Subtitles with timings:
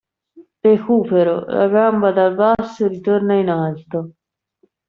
[0.69, 4.13] Recupero: La gamba dal basso ritorna in alto.